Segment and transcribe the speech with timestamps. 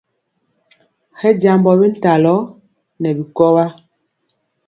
[1.19, 2.35] Hɛ jambɔ bintalɔ
[3.01, 3.65] nɛ bikɔwa.